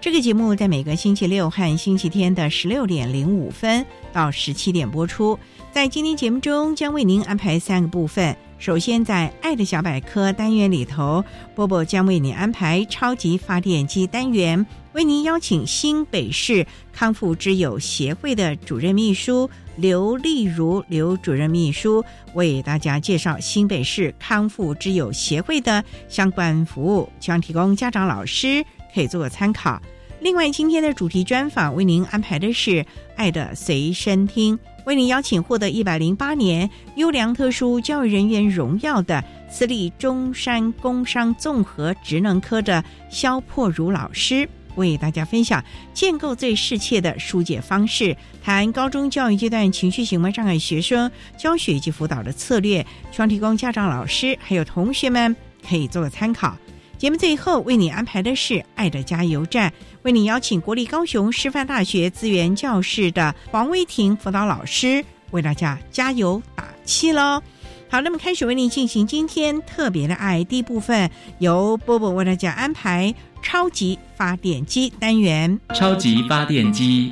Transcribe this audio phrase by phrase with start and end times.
[0.00, 3.84] 这个节目在每个星期六和星期天的十六点零五分
[4.14, 5.38] 到十七点播出。
[5.70, 8.34] 在今天节目中，将为您安排三个部分。
[8.58, 11.22] 首先，在“爱的小百科”单元里头，
[11.54, 29.80] 波波将为你安排超级发电机单元，为您邀请新北市康复之友协会的主任秘书刘丽如刘主任秘书为大家介绍新北市康复之友协会的相关服务，将提供家长、老师可以做个参考。
[30.20, 32.70] 另外，今天的主题专访为您安排的是
[33.16, 34.56] 《爱的随身听》。
[34.86, 45.62] 为您邀请获得一百零八年优良特殊教育人员荣耀的私立中山工商综合职能科的肖破如老师，为大家分享
[45.92, 55.34] 建构最适切的疏解方式，谈高中教育阶段情绪行为障碍学生教学及辅导的策略，希望提供家长、老师还有同学们
[55.68, 56.56] 可以做个参考。
[57.00, 59.70] 节目最后为你安排的是《爱的加油站》，
[60.02, 67.42] 为你邀请国立高雄师范大学资源教室的黄威婷辅导老师为大家加油打气喽。
[67.88, 75.58] 好，那么开始为你进行今天特别的爱第一部分，由波波为大家安排超级发电机单元。
[75.74, 77.10] 超级发电机，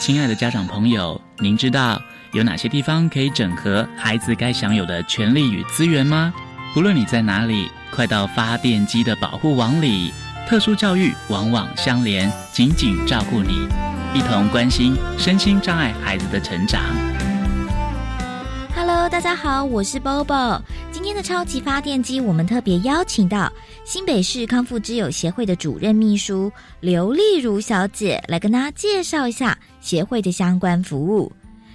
[0.00, 1.98] 亲爱的家长朋友，您知道
[2.34, 6.34] 有哪些地方可以整合孩子该享有的权利与资源吗？
[6.74, 10.10] 不论你在哪里，快到发电机的保护网里。
[10.48, 13.68] 特殊教育网网相连，紧紧照顾你，
[14.14, 16.82] 一同关心身心障碍孩子的成长。
[18.74, 20.62] Hello，大家好，我是 Bobo。
[20.90, 23.52] 今天的超级发电机，我们特别邀请到
[23.84, 26.50] 新北市康复之友协会的主任秘书
[26.80, 31.30] 刘丽如小姐来跟大家介绍一下协会的相关服务。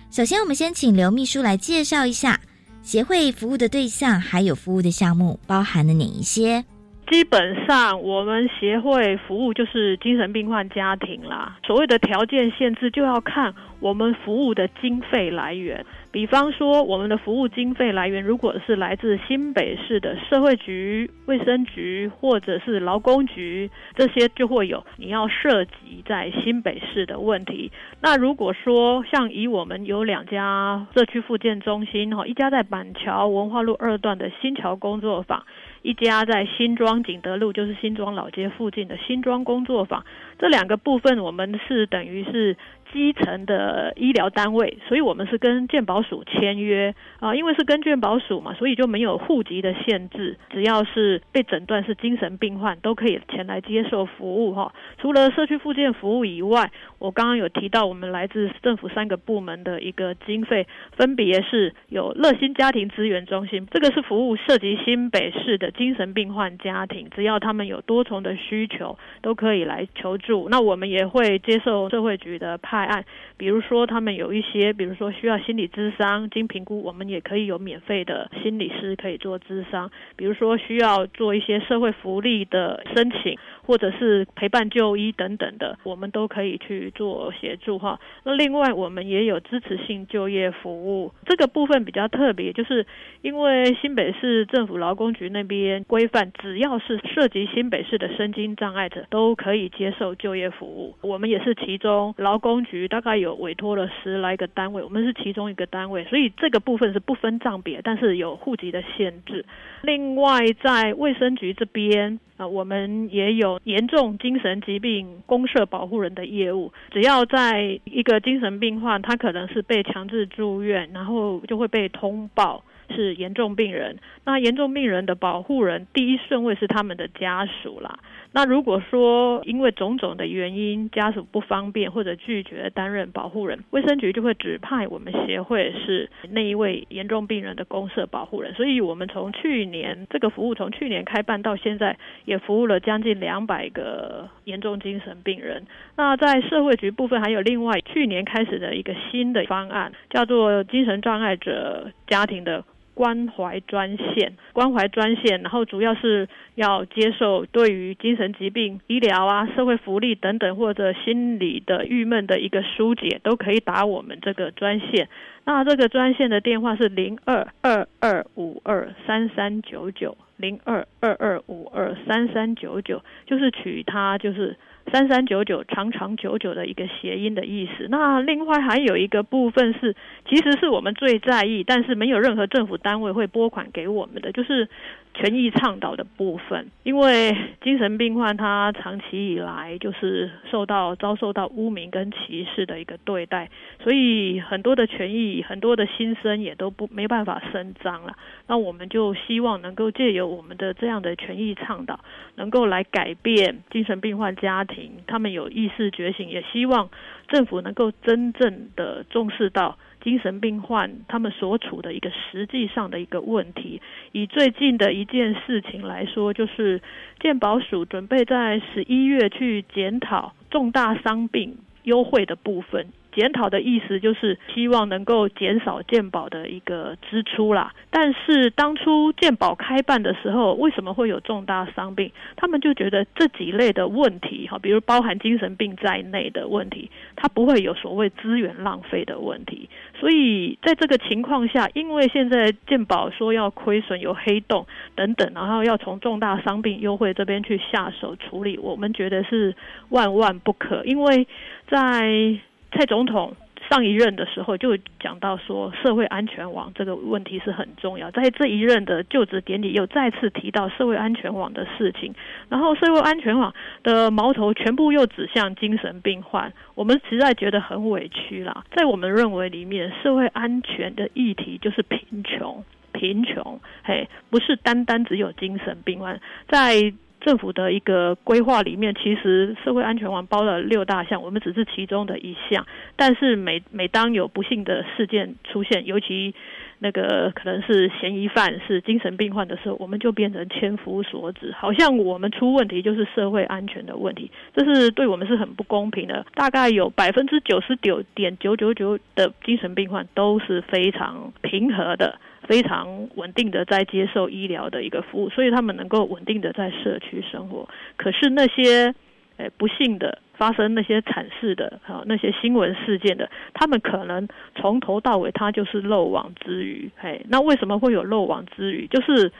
[0.09, 2.39] 首先，我们先请刘秘书来介绍一下。
[2.87, 6.63] 协会服务的对象还有服务的项目包含了哪一些？
[7.09, 11.57] 基本上，我们协会服务就是精神病患家庭啦。
[11.65, 15.85] 所谓的条件限制，就要看我们服务的经费来源。
[16.11, 27.71] 比方说，我们的服务经费来源如果是来自新北市的社会局、卫生局或者是劳工局，这些就会有你要涉及在新北市的问题。
[28.01, 35.45] 那如果说像以我们有两家社区复健中心哈，一家在板桥文化路二段的新桥工作坊，
[35.87, 40.03] 一家在新庄景德路，就是新庄老街附近的新庄工作坊，
[40.37, 42.57] 这两个部分我们是等于是。
[42.93, 54.73] 基层的医疗单位，所以我们是跟健保署签约啊，因为是跟健保署嘛，所以就没有户籍的限制，只要是被诊断是精神病患，都可以前来接受服务哈。
[54.99, 60.65] 除了社区复健服务以外，我刚刚有提到，我们来自政府三个部门的一个经费，
[60.95, 70.47] 分别是有乐心家庭资源中心，这个是服务涉及新北市的精神病患家庭，只要他们有多重的需求，都可以来求助。
[70.49, 72.76] 那我们也会接受社会局的派。
[72.85, 73.05] 案，
[73.37, 79.91] 比如说他们有一些，比如说需要心理咨商，经评估，我们也可以有免费的心理师可以做咨商。
[80.15, 83.37] 比如说需要做一些社会福利的申请，
[83.67, 87.99] 或者是陪伴就医等等的，我们都可以去做协助哈。
[88.23, 92.85] 那另外我们也有支持性就业服务，这个部分比较特别，就是
[93.21, 100.95] 因为新北市政府劳工局那边规范，只要是涉及新北市的身心障碍者，都可以接受就业服务。
[101.01, 102.57] 我们也是其中劳工。
[102.67, 109.45] 局大概有委托了十来个单位，我们是其中一个单位，所以这个部分是不分账别，但是有户籍的限制。
[109.83, 116.71] 另外，在卫生局这边啊，我们也有严重精神疾病公社保护人的业务。
[116.91, 122.63] 只要在一个精神病患，他可能是被强制住院，然后就会被通报。
[122.89, 127.99] 是严重病人，那严重病人的保护人第一顺位是他们的家属啦。
[128.37, 138.53] 那如果说因为种种的原因，家属不方便或者拒绝担任保护人，卫生局就会指派我们协会是那一位严重病人的公社保护人。
[138.53, 145.65] 所以，我们从去年这个服务从去年开办到现在，也服务了将近两百个严重精神病人。
[145.95, 152.63] 那在社会局部分，还有另外去年开始的一个新的方案，叫做精神障碍者家庭的。
[152.97, 165.07] 关怀专线，关怀专线，然后主要是要接受对于精神疾病、医疗啊、社会福利等等或者心理的郁闷的一个疏解，都可以打我们这个专线。
[165.45, 174.55] 那这个专线的电话是零二二二五二三三九九，零二二二五二三三九九，就是取它就是。
[174.89, 177.89] 三三九九长长久久的一个谐音的意思。
[177.89, 179.93] 那另外还有一个部分是，
[180.29, 184.69] 其实是我们最在意，但是没有任何政府单位会拨款给我们的，就是。
[185.17, 193.49] 权益倡导的部分，因为精神病患他长期以来就是受到遭受到污名跟歧视的一个对待，
[193.81, 198.15] 所以很多的权益、很多的心声也都不没办法伸张了。
[198.45, 201.99] 那我们就希望能够借由我们的这样的权益倡导，
[202.35, 206.91] 能够来改变精神病患家庭，他们有意识觉醒，也希望
[207.27, 209.79] 政府能够真正的重视到。
[210.01, 216.81] 精神病患他们所处的一个实际上的一个问题，以最近的一件事情来说，就是
[217.19, 222.87] 健保署准备在十一月去检讨重大伤病优惠的部分。
[223.17, 227.73] 检讨的意思就是希望能够减少健保的一个支出啦。
[227.89, 232.11] 但是当初健保开办的时候，为什么会有重大伤病？
[232.35, 239.67] 他们就觉得这几类的问题，哈，比如包含精神病在内的问题，它不会有所谓资源浪费的问题。
[239.99, 249.55] 所以在这个情况下，因为现在健保说要亏损、有黑洞等等，然后要从重大伤病优惠这边去下手处理，我们觉得是
[249.89, 251.25] 万万不可，因为
[251.67, 252.37] 在
[252.71, 253.35] 蔡总统
[253.69, 258.09] 上一任的时候就讲到说，社会安全网这个问题是很重要。
[258.11, 262.13] 在这一任的就职典礼又再次提到社会安全网的事情，
[262.49, 263.53] 然后社会安全网
[263.83, 268.63] 的矛头全部又指向精神病患，我们实在觉得很委屈啦。
[268.75, 276.93] 在我们认为里面，社会安全的议题就是贫穷，贫穷，嘿，不是单单只有精神病患在。
[277.27, 282.65] 政府的一个规划里面，其实社会安全网包了六大项，我们只是其中的一项。
[282.95, 286.33] 但是每每当有不幸的事件出现，尤其
[286.79, 296.25] 那个可能是嫌疑犯是精神病患的时候，我们就变成千夫所指，好像我们出问题就是社会安全的问题，这是对我们是很不公平的。
[296.33, 302.17] 大概有百分之九十九点九九九的精神病患都是非常平和的。
[302.43, 307.67] 非常稳定的在接受医疗的一个服务，所以他们能够稳定的在社区生活。
[307.95, 308.93] 可是那些，
[309.37, 316.89] 诶不幸的发生那些惨事的啊，那些新闻事件的，他们可能从头到尾他就是漏网之鱼。
[316.97, 318.87] 嘿，那为什么会有漏网之鱼？
[318.87, 319.31] 就是。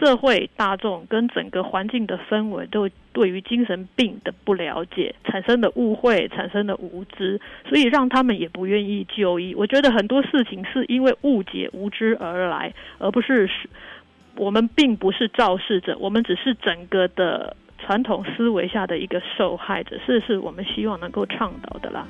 [0.00, 7.38] 社会大众跟整个环境的氛围，都对于精神病的不了解，产生的误会，产生的无知，
[7.68, 9.54] 所以让他们也不愿意就医。
[9.54, 13.50] 我觉得很多事情是因为误解、无知而来，而不是
[14.36, 22.06] 我们并不是肇事者，我们只是整个的传统思维下的一个受害者，这是我们希望能够倡导的啦。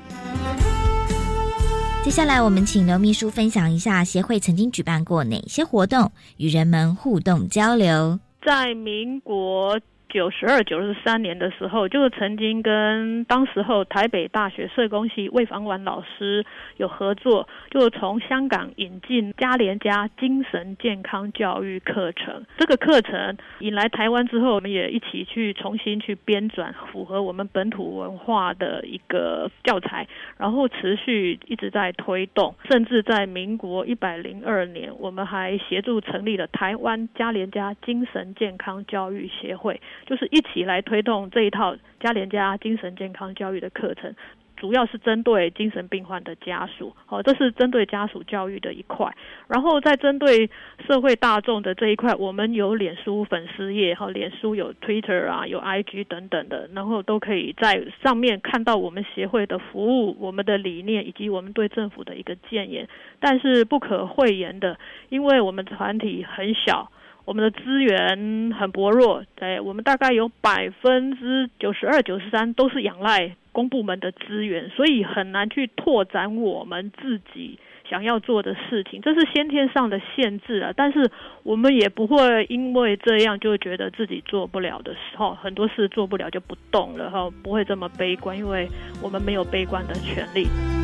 [2.04, 8.18] 接下来，我们请刘秘书分享一下协会曾经举办过哪些活动，与人们互动交流。
[8.44, 9.78] 在民国。
[10.12, 16.44] 九十二、九十三年的时候，就曾经跟当时候台北大学社工系魏房婉老师
[16.76, 22.44] 有合作，就从香港引进嘉联加精神健康教育课程。
[22.58, 39.80] 这个课程引来台湾之后，我们也一起去重新去编纂符合我们本土文化的一个教材，然后持续一直在推动，甚至在民国一百零二年，我们还协助成立了台湾嘉联加精神健康教育协会。
[40.06, 44.14] 就是一起来推动这一套加联家精神健康教育的课程，
[44.56, 49.12] 主要是针对精神病患的家属，好，这是针对家属教育的一块。
[49.48, 50.48] 然后在针对
[50.86, 62.88] 社会大众的这一块，我们有脸书粉丝页，哈，脸书有 Twitter 啊，有 IG 等等的，然后都可以在上面看到我们协会的服务、我们的理念以及我们对政府的一个建言。
[63.18, 64.78] 但是不可讳言的，
[65.08, 66.90] 因为我们团体很小。
[67.24, 80.72] 我们的资源很薄弱，对，我们大概有百分之九十二、九十三都是仰赖公部门的资源，所以很难去拓展我们自己想要做的事情，这是先天上的限制啊。
[80.74, 81.10] 但是
[81.44, 88.66] 我们也不会因为这样就觉得自己做不了的时候，很多事做不了就不动了哈，不会这么悲观，因为
[89.00, 90.81] 我们没有悲观的权利。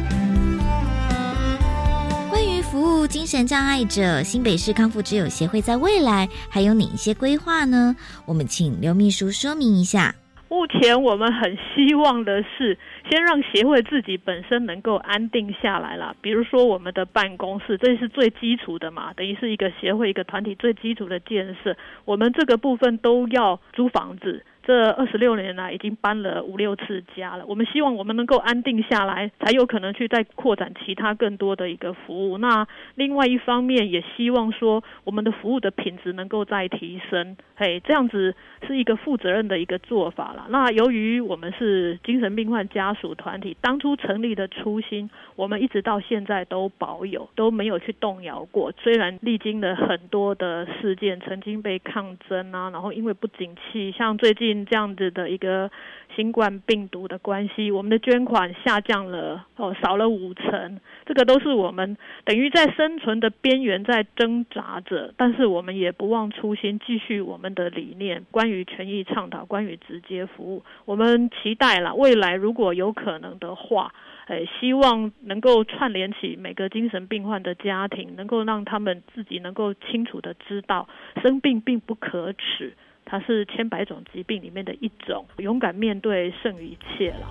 [2.70, 7.96] 服务精神障碍者，新北市康复之友协会在未来还有哪一些规划呢？
[8.26, 10.14] 我们请刘秘书说明一下。
[10.50, 12.76] 目前我们很希望的是，
[13.08, 16.14] 先让协会自己本身能够安定下来了。
[16.20, 21.74] 比如说我们的办公室，这是最基础的嘛，等于是一个协会、一个团体最基础的建设。
[22.04, 24.44] 我们这个部分都要租房子。
[24.68, 27.46] 这二十六年来，已经搬了五六次家了。
[27.46, 32.36] 我们希望我们能够安定下来，才有可能去再扩展其他更多的一个服务。
[32.36, 37.38] 那另外一方面，也希望说我们的服务的品质能够再提升。
[37.56, 38.34] 嘿，这样子
[38.66, 40.44] 是一个负责任的一个做法了。
[40.50, 45.08] 那由于我们是精神病患家属团体，当初成立的初心，
[45.38, 48.72] 我们一直到现在都保有，都没有去动摇过。
[48.82, 54.48] 虽然历经了很多的事件，曾经被抗争啊，然后因为不景气，像最近。
[54.68, 55.70] 这样子的一个
[56.16, 60.80] 新冠病毒的关系，我们的捐款下降了哦，少了五成。
[61.06, 70.64] 这个都是我们等于在生存的边缘在挣扎着，但是我们也不忘初心，继续我们的理念，关于权益倡导，关于直接服务。
[70.84, 73.94] 我们期待了未来如果有可能的话，
[74.28, 80.86] 诶，希望能够串联起每个精神病患的家庭，能够让他们自己能够清楚的知道，
[81.22, 82.74] 生病并不可耻。
[83.06, 87.26] 它是千百种疾病里面的一种，勇敢面对胜于一切了。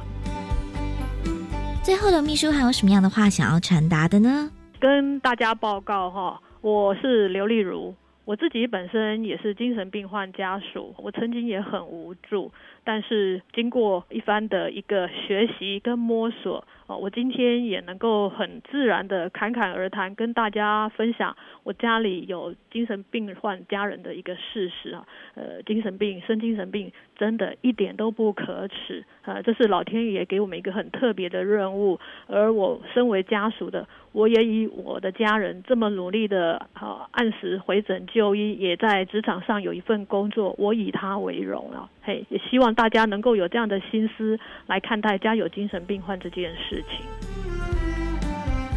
[1.83, 4.49] 最后的秘书还有什么样的话想要传达的呢？
[4.79, 7.93] 跟大家报告哈，我是刘丽如，
[8.25, 12.51] 我自己本身也是精神病患家属，我曾经也很无助，
[12.87, 16.63] 但是经过一番的一个学习跟摸索。
[16.87, 25.05] 哦，我今天也能够很自然的侃侃而谈，跟大家分享我家里有精神病患家人的一个事实啊。
[25.35, 31.99] 呃，精神病生精神病真的一点都不可耻啊，这是老天爷给我们一个很特别的任务。
[32.27, 41.89] 而我身为家属的，我也以我的家人这么努力的啊，按时回诊就医，也在职场上有一份工作，我以他为荣啊。
[42.01, 47.05] 嘿，也希望大家能够有这样的心思来看待家有精神病患这件事情。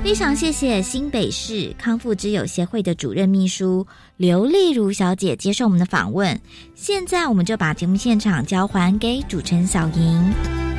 [0.02, 6.40] 非常谢谢新北市康复之友协会的主任秘书刘丽如小姐接受我们的访问。
[6.74, 10.69] 现在我们就把节目现场交还给主持人小莹。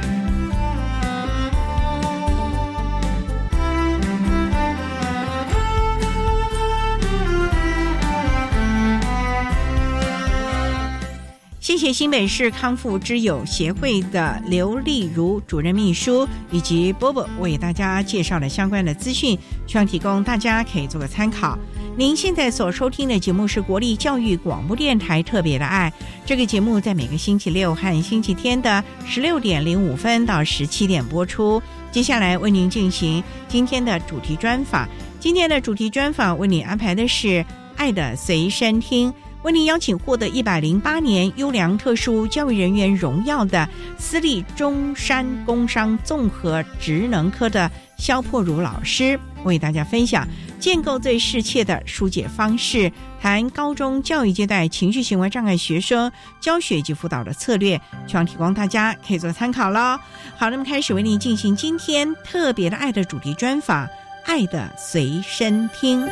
[11.71, 21.57] 谢谢新北市康复之友协会的刘丽如主任秘书以及波波为大家介绍了相关的资讯，希望提供大家可以做个参考。
[21.95, 25.91] 您现在所收听的节目是国立教育广播电台特别的爱，
[26.25, 31.63] 这个节目在每个星期六和星期天的十六点零五分到十七点播出。
[31.89, 34.85] 接下来为您进行今天的主题专访，
[35.21, 37.27] 今天的主题专访为您安排的是
[37.77, 39.09] 《爱的随身听》。
[39.43, 43.67] 为您邀请获得一百零八年优良特殊教育人员荣耀的
[43.98, 50.27] 私立中山工商综合职能科的肖破如老师，为大家分享
[50.60, 60.00] 建构最适切的疏解方式，谈高中教育阶段情绪行为障碍学生教学及辅导的策略，希望提供大家可以做参考喽。
[60.38, 63.86] 好，那么开始为您进行今天特别的爱的主题专访，
[64.25, 66.05] 《爱的随身听》。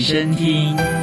[0.00, 0.99] 身听。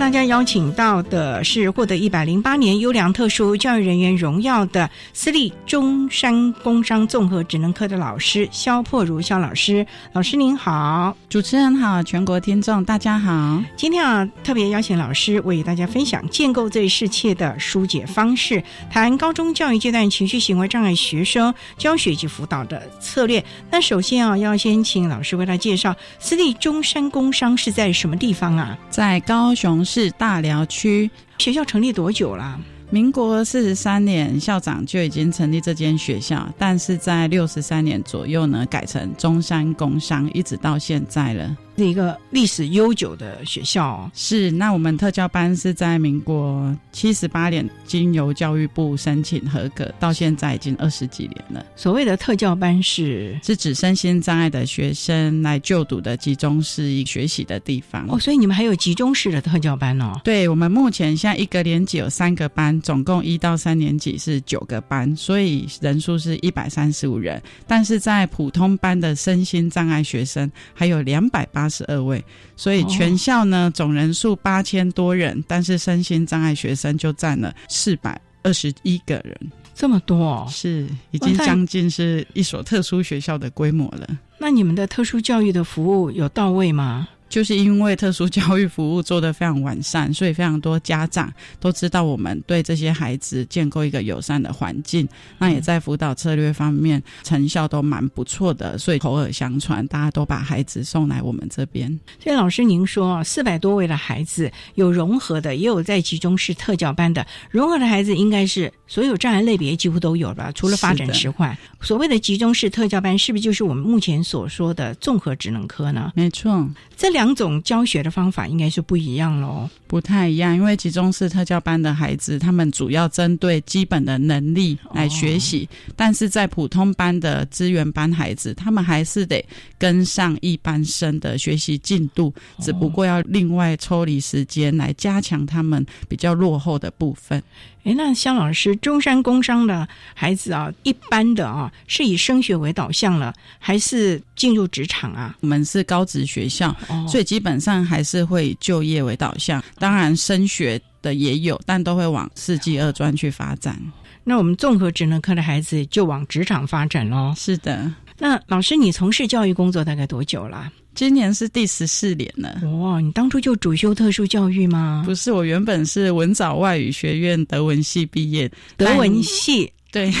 [0.00, 9.86] 大家邀请到的是获得一百零八年优良特殊教育人员荣耀的私立中山工商综合职能科的老师肖破如肖老师。
[10.14, 13.62] 老师您好，主持人好，全国听众大家好。
[13.76, 23.44] 今天啊，特别邀请老师为大家分享建构最适切的疏解方式，谈高中教育阶段情绪行为障碍学生教学及辅导的策略。
[23.70, 28.78] 那首先啊，要先请老师为他介绍私立中山工商是在什么地方啊？
[28.88, 32.60] 在高雄市大寮区，学校成立多久了？
[32.92, 41.56] 民国四十三年，校长就已经成立这间学校，但是在六十三年左右呢，改成中山工商，一直到现在了。
[41.78, 44.50] 是一个历史悠久的学校，哦是。
[44.50, 51.64] 那我们特教班是在民国七十八年经由教育部申请合格，到现在已经二十几年了。
[51.76, 58.04] 所谓的特教班是是指身心障碍的学生来就读的集中式学习的地方。
[58.10, 60.20] 哦，所以你们还有集中式的特教班哦？
[60.22, 67.42] 对，我们目前现在一个年级有三个班，总共一到三年级是九个班，所以人数是一百三十五人。
[67.66, 71.70] 但是在普通班的身心障碍学生还有两百八。
[71.70, 72.20] 十二位，
[72.56, 79.38] 所以全校呢总人数八千多人，但是身心障碍学生就占了四百二十一个人，
[79.72, 84.18] 这么多哦，是已经将近是一所特殊学校的规模了。
[84.36, 87.08] 那你们的特殊教育的服务有到位吗？
[87.30, 95.08] 就是因为特殊教育服务做得非常完善，所以非常多家长都知道我们对这些孩子建构一个友善的环境。
[95.38, 101.88] 那也在辅导策略方面成效都蛮不错的，所以口耳相传，大家都把孩子送来我们这边。
[102.20, 107.24] 所以老师您说，四百多位的孩子有融合的，也有在集中式特教班的。
[107.48, 111.56] 融合的孩子应该是所有障碍类别几乎都有吧，除了发展迟缓。
[111.80, 116.10] 所谓的集中式特教班，是不是就是我们目前所说的综合职能科呢？
[116.16, 117.19] 没错，这两。
[117.20, 120.56] 两种教学的方法应该是不一样喽，不太一样。
[120.56, 129.44] 因为集中式特教班的孩子，他们主要针对基本的能力来学习；但是在普通班的资源班孩子，他们还是得
[129.78, 137.42] 跟上一般生的学习进度，只不过要另外抽离时间来加强他们比较落后的部分。
[137.84, 145.34] 哎，那肖老师，中山工商的孩子啊，一般的啊，是以升学为导向了，还是进入职场啊？
[145.40, 146.76] 我们是高职学校，
[147.08, 149.62] 所以基本上还是会以就业为导向。
[149.78, 153.80] 当然，升学的也有，但都会往四技二专去发展。
[154.24, 157.32] 那我们综合职能科的孩子就往职场发展喽。
[157.34, 157.90] 是的。
[158.18, 160.70] 那老师，你从事教育工作大概多久了？
[160.94, 162.60] 今年是第十四年了。
[162.78, 165.02] 哇，你当初就主修特殊教育吗？
[165.06, 168.50] 不是，我原本是文藻外语学院德文系毕业。
[168.76, 170.12] 德文系，对，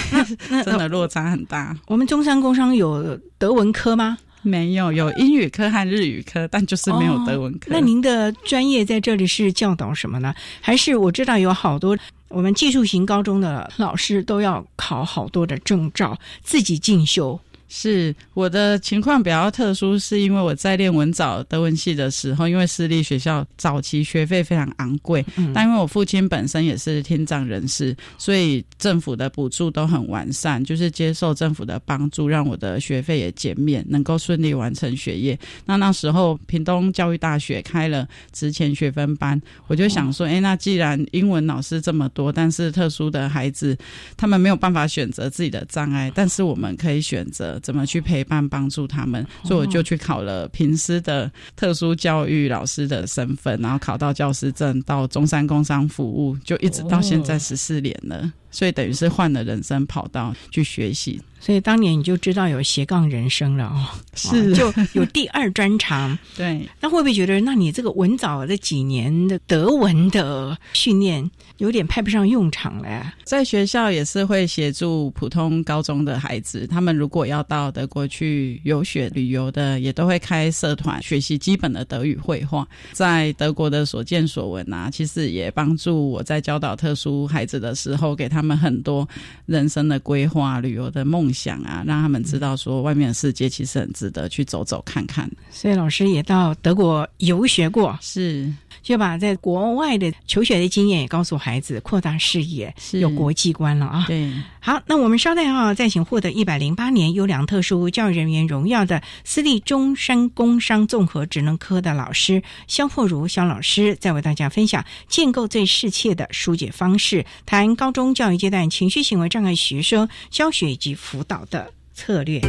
[0.48, 1.76] 那 真的落差很大。
[1.86, 4.16] 我们中山工商有德文科吗？
[4.42, 7.66] 没有，有英语科和日语科，但就是没有德文科。
[7.66, 10.34] 那您的专业在这里是教导什么呢？
[10.62, 11.94] 还是我知道有好多
[12.28, 17.38] 我们技术型高中的老师都要考好多的证照，自己进修。
[17.72, 35.38] 是我的情况比较特殊，是因为我在练文藻德文系的时候，因为私立学校早期学费非常昂贵，但因为我父亲本身也是听障人士，所以政府的补助都很完善，就是接受政府的帮助，让我的学费也减免，能够顺利完成学业。
[35.64, 43.78] 那那时候屏东教育大学开了职前学分班，我就想说，哎，那既然英文老师这么多，但是特殊的孩子
[44.16, 47.59] 他们没有办法选择自己的障碍，但是我们可以选择。
[47.60, 49.26] 怎么去陪伴帮助他们？
[49.44, 58.32] 所以我就去考了平师的特殊教育老师的身份，然后考到教师证，到中山工商服务，就一直到现在十四年了。
[58.50, 61.20] 所以等于是换了人生跑道去学习。
[61.42, 66.16] 所以当年你就知道有斜杠人生了哦，是就有第二专长。
[66.36, 73.14] 对，那会不会觉得，那你这个文藻这几年的德文的训练有点派不上用场了？
[73.24, 82.68] 在学校也是会协助普通高中的孩子，他们如果要到德国去游学旅游的，也都会开社团学习基本的德语绘画。
[82.92, 89.08] 在德国的所见所闻啊，其实也帮助我在教导特殊孩子的时候，给他们很多
[89.46, 91.30] 人生的规划、旅游的梦。
[91.32, 95.30] 想啊，让他们知道说，外面的世界其实很值得去走走看看。
[95.50, 104.04] 所以老师也到德国游学过，是就把在国外的求学的经验也告诉孩子，扩大视野，有国际观了啊。
[104.08, 120.90] 对，好，那我们稍待啊，再请获得一百零八年优良特殊教育人员荣耀的私立中山工商综合职能科的老师肖破如肖老师，再为大家分享建构最适切的疏解方式，谈高中教育阶段情绪行为障碍学生教学以及。
[121.00, 122.40] 辅导的策略。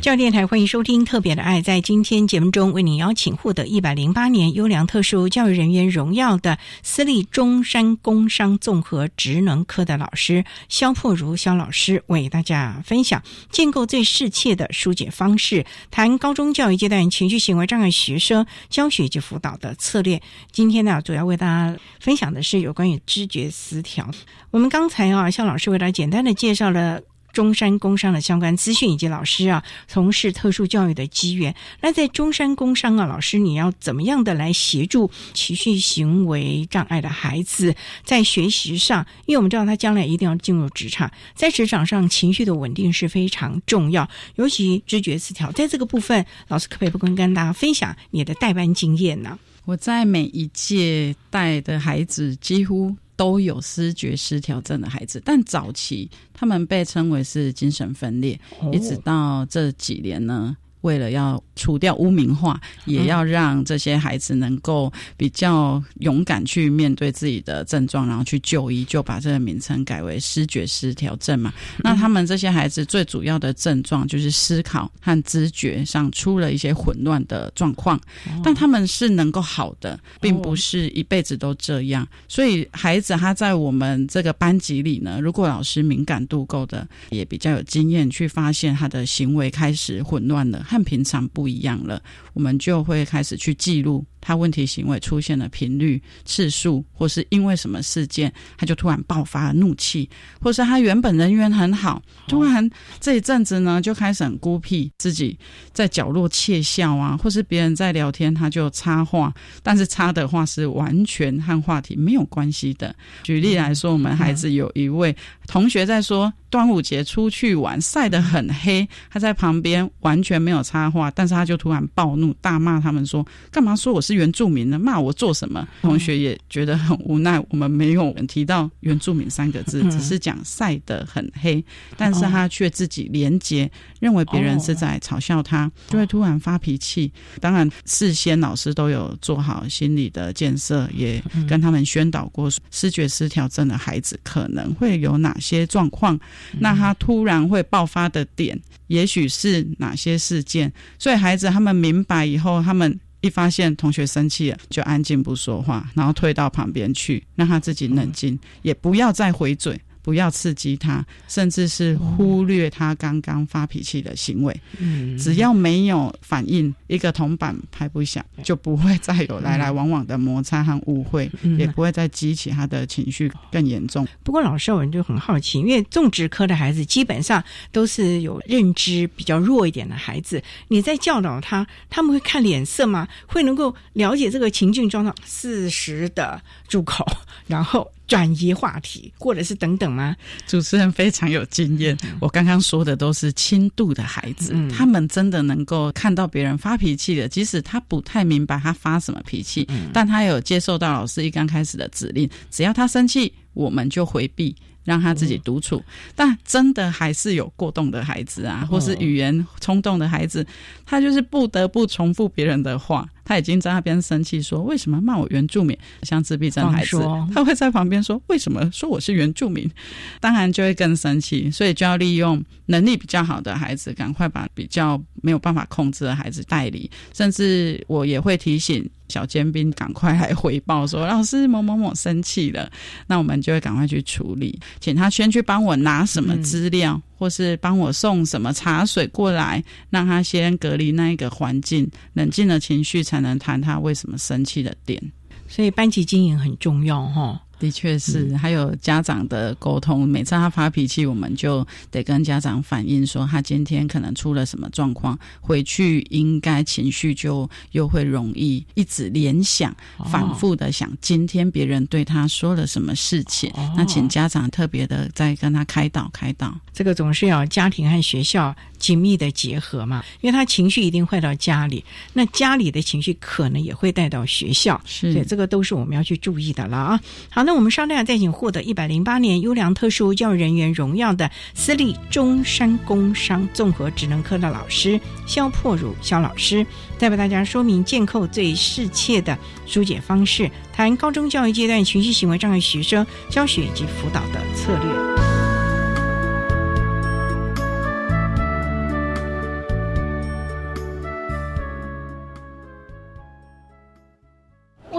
[0.00, 1.60] 教电台，欢迎收听《特别的爱》。
[1.62, 20.22] 在今天节目中，为您邀请获得一百零八年优良特殊教育人员荣耀的私立中山工商综合职能科的老师肖破如肖老师，为大家分享建构最适切的疏解方式，谈高中教育阶段情绪行为障碍学生教学及辅导的策略。
[20.50, 24.10] 今天呢，主要为大家分享的是有关于知觉失调。
[24.50, 27.02] 我们刚才啊，肖老师为大家简单的介绍了。
[27.32, 39.06] 中山工商的相关资讯以及老师啊从事特殊教育的机缘，那在中山工商啊，老师你要怎么样的来协助情绪行为障碍的孩子在学习上？
[39.26, 49.38] 因为我们知道他将来一定要进入职场，在职场上情绪的稳定是非常重要，尤其知觉失调，在这个部分，老师可不可以不跟大家分享你的代班经验呢？
[49.66, 52.96] 我在每一届带的孩子几乎。
[53.20, 58.40] 都有失觉失调症的孩子，但早期他们被称为是精神分裂，
[58.72, 60.56] 一直到这几年呢。
[60.82, 71.52] 为了要除掉污名化，也要让这些孩子能够比较勇敢去面对自己的症状，然后去就医，就把这个名称改为失觉失调症嘛。
[71.78, 78.00] 那他们这些孩子最主要的症状就是思考和知觉上出了一些混乱的状况，
[78.42, 82.06] 但他们是能够好的，并不是一辈子都这样。
[82.26, 90.64] 所以孩子他在我们这个班级里呢，如果老师敏感度够的，也比较有经验去发现他的行为开始混乱了。
[90.70, 92.00] 和平常不一样了，
[92.32, 94.06] 我们就会开始去记录。
[94.20, 100.08] 他问题行为出现的频率、次数，或是因为什么事件，他就突然爆发了怒气，
[100.40, 102.68] 或是他原本人缘很好，突然
[103.00, 105.38] 这一阵子呢就开始很孤僻，自己
[105.72, 112.94] 在角落窃笑啊，或是别人在聊天，他就插话，但是插的话是完全和话题没有关系的。
[113.22, 125.66] 举例来说，我们孩子有一位同学在说端午节出去玩晒得很黑，他在旁边完全没有插话，但是他就突然暴怒，大骂他们说：“干嘛说我是？”是原住民的骂我做什么？
[125.82, 127.40] 同学也觉得很无奈。
[127.48, 131.64] 我们没有人提到原住民三个字，只是讲晒得很黑，
[131.96, 133.70] 但是他却自己连结，
[134.00, 137.12] 认为别人是在嘲笑他，就会突然发脾气。
[137.40, 146.18] 当然，事先老师都有做好心理的建设，也跟他们宣导过，视觉失调症的孩子可能会有哪些状况。
[146.58, 150.72] 那他突然会爆发的点，也许是哪些事件？
[150.98, 152.98] 所以孩子他们明白以后，他们。
[153.20, 159.80] 一发现同学生气了，就安静不说话，然后退到旁边去，让他自己冷静，也不要再回嘴。
[160.02, 164.60] 不要刺激他，甚至是忽略他刚刚发脾气的行为。
[164.78, 174.06] 嗯，只要没有反应，一个铜板拍不响，就不会再有来来往往的摩擦和误会，也不会再激起他的情绪更严重。
[174.22, 183.06] 不过，老师我就很好奇，因为种植科的孩子基本上都是有认知比较弱一点的孩子，你在教导他，他们会看脸色吗？
[183.26, 187.04] 会能够了解这个情境状况，适时的住口，
[187.46, 187.90] 然后。
[188.10, 190.16] 转移话题，或者是等等吗？
[190.44, 191.96] 主持人非常有经验。
[192.20, 204.56] 我刚刚说的都是轻度的孩子，他们真的能够看到别人发脾气的，即使他不太明白他发什么脾气，但他有接受到老师一刚开始的指令，只要他生气，我们就回避。
[204.84, 205.82] 让他自己独处，
[206.14, 210.46] 但真的还是有过动的孩子啊，或是语言冲动的孩子，
[210.84, 213.08] 他就是不得不重复别人的话。
[213.22, 216.98] 他已经在那边生气说：“为什么骂我原住民？”像自闭症孩子，
[217.32, 219.70] 他会在旁边说：“为什么说我是原住民？”
[220.18, 226.90] 当然就会更生气，所以就要利用能力比较好的孩子，赶快把比较没有办法控制的孩子带离。
[227.14, 228.90] 甚至我也会提醒。
[229.10, 232.70] 小尖兵赶快来回报说：“老师某某某生气了。”
[233.08, 245.02] 那我们就会赶快去处理，请他先去帮我拿什么资料，或是帮我送什么茶水过来，让他先隔离那一个环境，冷静的情绪才能谈他为什么生气的点。
[245.48, 247.42] 所以班级经营很重要，哈。
[247.60, 250.08] 的确是，还有家长的沟通。
[250.08, 259.76] 每次他发脾气，我们就得跟家长反映说，他今天可能出了什么状况，回去应该情绪就又会容易一直联想，
[260.10, 263.52] 反复的想今天别人对他说了什么事情。
[263.76, 266.58] 那请家长特别的再跟他开导开导。
[266.72, 277.00] 这个总是要家庭和学校紧密的结合嘛，因为他情绪一定会到家里，那家里的情绪可能也会带到学校，是，对，这个都是我们要去注意的了啊。
[277.28, 286.66] 好，那我们商量再请获得一百零八年优良特殊教育人员荣耀的私立中山工商综合职能科的老师肖破儒肖老师，
[286.98, 295.39] 再为大家说明建构最适切的疏解方式，谈高中教育阶段情绪行为障碍学生教学以及辅导的策略。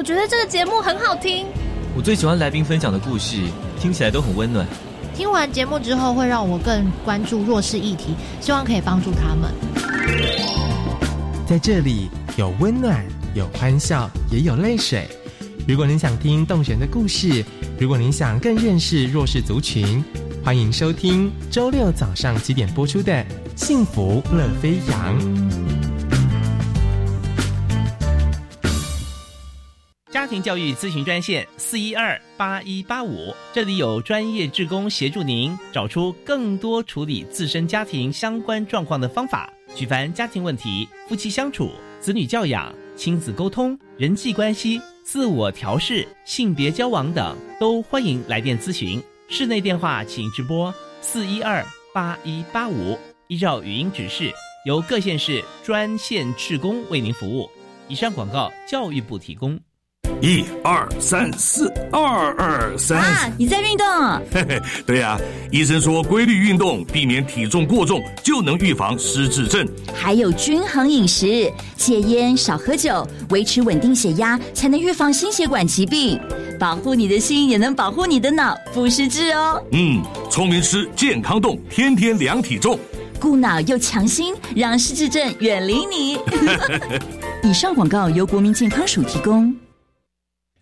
[0.01, 1.47] 觉得这个节目很好听。
[1.95, 3.37] 我最喜欢来宾分享的故事，
[3.79, 4.65] 听起来都很温暖。
[5.13, 9.51] 听完节目之后，会让我更关注弱势议题，希望可以帮助他们。
[11.45, 15.07] 在这里有温暖，有欢笑，也有泪水。
[15.67, 17.43] 如果您想听动人的故事，
[17.77, 20.03] 如果您想更认识弱势族群，
[20.43, 23.11] 欢迎收听周六早上几点播出的
[23.55, 25.19] 《幸福乐飞扬》。
[30.11, 39.49] 家庭教育咨询专线四一二八一八五，这里有专业志工协助您找出更多处理自身家庭相关状况的方法。
[39.73, 41.71] 举凡家庭问题、夫妻相处、
[42.01, 49.01] 子女教养、亲子沟通、人际关系、自我调试、性别交往等，都欢迎来电咨询。
[49.29, 54.29] 室内电话请直拨四一二八一八五，依照语音指示，
[54.65, 57.49] 由各县市专线志工为您服务。
[57.87, 59.57] 以上广告，教育部提供。
[60.21, 62.99] 一二三四，二二三。
[62.99, 63.87] 啊，你在运动？
[64.31, 69.67] 嘿嘿，对呀，医生说规律运动，避免体重过重，就能预防失智症。
[69.95, 76.19] 还有均衡饮食，戒烟，少喝酒，维持稳定血压，才能预防心血管疾病。
[76.59, 79.59] 保护你的心，也能保护你的脑，不失智哦。
[79.71, 82.77] 嗯，聪明吃，健康动，天天量体重，
[83.19, 86.19] 顾脑又强心，让失智症远离你。
[87.41, 89.51] 以上广告由国民健康署提供。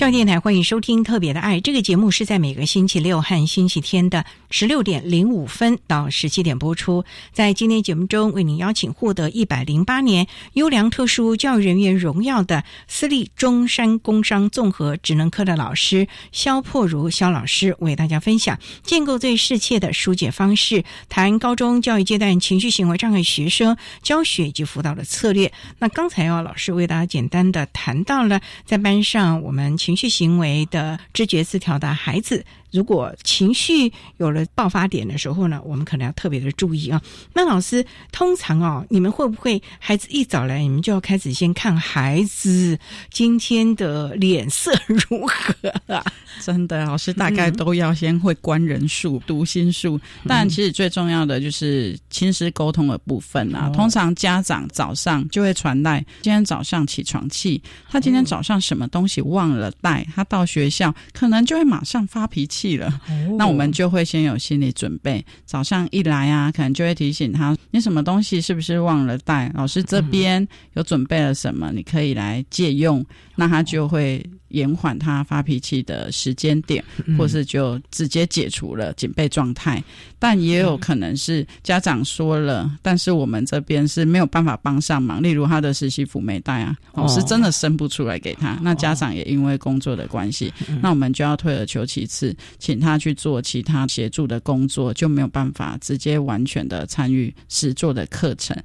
[0.00, 7.04] 校电台欢迎收听《特别的爱》这个节目，是在每个星期六和星期天的十六点零五分到十七点播出。
[7.34, 25.52] 在今天节目中，为您邀请获得一百零八年优良特殊教育人员荣耀的私立中山工商综合职能科的老师肖破如肖老师，为大家分享建构最适切的疏解方式，谈高中教育阶段情绪行为障碍学生教学以及辅导的策略。
[25.78, 29.76] 那刚才哦，老师为大家简单的谈到了在班上我们。
[29.90, 32.44] 情绪行为的知觉失调的孩子。
[32.72, 37.00] 如果情绪有了爆发点的时候呢，我们可能要特别的注意啊。
[37.34, 42.78] 那老师，通常哦，你们会不会孩子一早来，你们就要开始先看孩子
[43.10, 46.04] 今天的脸色如何啊？
[46.40, 53.68] 真的，老师大概都要先会观人数、读心术，但其实最重要的就是亲师沟通的部分啊。
[53.74, 62.59] 通常家长早上就会传带今天早上起床气，他今天早上什么东西忘了带，他到学校可能就会马上发脾气。
[62.60, 63.00] 气了，
[63.38, 65.24] 那我们就会先有心理准备。
[65.46, 69.50] 早上一来啊，可能就会提醒他：你什么东西是不是忘了带？
[69.54, 73.04] 老师这边有准备了什么，你可以来借用。
[73.36, 76.84] 那他就会延缓他发脾气的时间点，
[77.16, 79.82] 或是就直接解除了警备状态。
[80.18, 85.22] 但也有可能是家长说了，但是我们这边是没有办法帮上忙。
[85.22, 88.58] 例如他的实习服没带啊，老师真的生不出来给他。
[88.60, 98.56] 那家长也因为工作的关系，那我们就要退而求其次，请他去做其他协助的工作，就没有办法直接完全的参与实做的课程。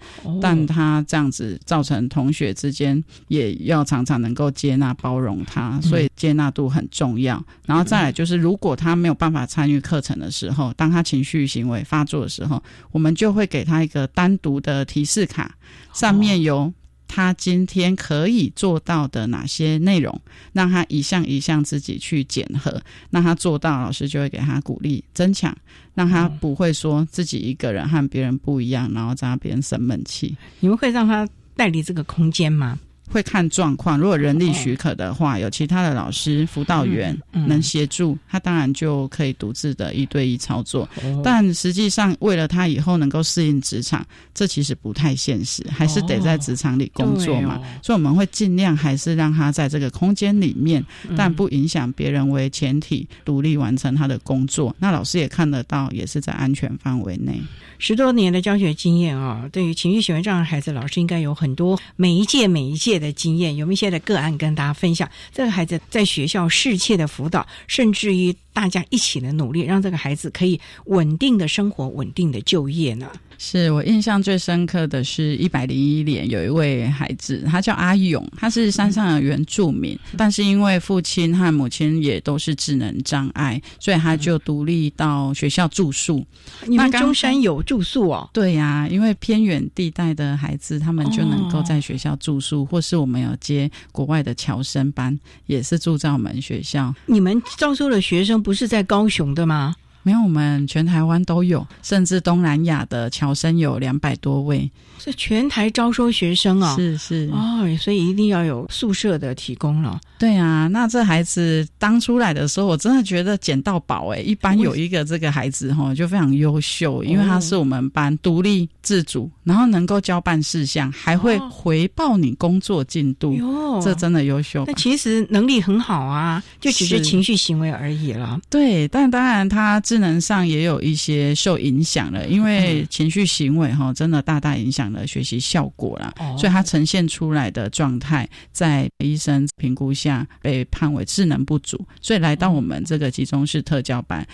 [0.41, 7.43] 但他这样子造成同学之间也要常常能够接纳包容他，所以接纳度很重要。
[7.65, 15.55] 然后再来就是，如果他没有办法参与课程的时候，当他情绪行为发作的时候，我们就会给他一个单独的提示卡，
[15.93, 16.73] 上面有
[17.15, 22.81] 他今天可以做到的哪些内容，让他一项一项自己去检核。
[23.09, 25.55] 那他做到，老师就会给他鼓励增强，
[25.93, 30.35] 让他不会说自己一个人和别人不一样，然后在那边生闷气。
[30.59, 31.25] 你们会让他
[31.55, 32.77] 带离这个空间吗？
[33.07, 40.87] 会看状况，如果人力许可的话，有其他的老师、辅导员能协助，他当然就可以独自的一对一操作。
[41.23, 47.61] 但实际上，为了他以后能够适应职场，这其实不太现实，还是得在职场里工作嘛。
[47.81, 50.83] 所以我们会尽量还是让他在这个空间里面，
[51.15, 54.75] 但不影响别人为前提，独立完成他的工作。
[54.79, 57.41] 那老师也看得到，也是在安全范围内。
[57.77, 62.95] 十多年的教学经验啊，对于情绪行为障碍孩子，老师应该有很多每一届每一届。
[62.95, 65.09] 的经验，有没有一些的个案跟大家分享？
[65.33, 73.11] 这个孩子在学校适切的辅导，甚至于大家一起的努力，让这个孩子可以稳定的生活、稳定的就业呢？
[73.37, 86.25] 是我印象最深刻的是一百零一年，有一位孩子，他叫阿勇，他是山上的原住民，但是因为父亲和母亲也都是智能障碍，所以他就独立到学校住宿。
[86.65, 88.29] 你们中山有住宿哦？
[88.33, 96.93] 对呀，因为偏远地带的孩子，他们就能够在学校住宿，或是我们有接国外的侨生班，也是住在我们学校。
[97.05, 99.75] 你们招收的学生不是在高雄的吗？
[100.05, 104.69] 没有，我们全台湾都有，甚至东南亚的侨生有两百多位。
[104.99, 106.75] 是全台招收学生啊？
[106.75, 109.99] 是是哦，所以一定要有宿舍的提供了。
[110.17, 114.19] 对啊，那这孩子当出来的时候，我真的觉得捡到宝哎！
[114.19, 123.33] 一般有一个这个孩子哈，就非常优秀，因为他是我们班独立自主，然后能够交办事项，还会回报你工作进度。
[123.33, 124.63] 哟，这真的优秀。
[124.67, 128.39] 那其实能力很好啊，就只是情绪行为而已了。
[128.49, 134.85] 对，但当然他智能上也有一些受影响了，因为情绪行为哈，真的大大影响。
[134.95, 144.25] 了学习效果啦，所以它呈现出来的状态，在医生评估下被判为智能不足，所以来到我们这个集中式特教班。